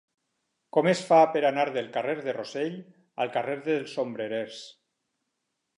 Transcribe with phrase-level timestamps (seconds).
[0.77, 2.81] Com es fa per anar del carrer de Rossell
[3.25, 4.63] al carrer dels Sombrerers?